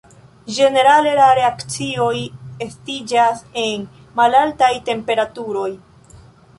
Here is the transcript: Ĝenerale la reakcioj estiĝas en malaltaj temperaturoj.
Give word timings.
Ĝenerale 0.53 1.11
la 1.19 1.27
reakcioj 1.39 2.17
estiĝas 2.67 3.45
en 3.67 3.87
malaltaj 4.23 4.75
temperaturoj. 4.93 5.73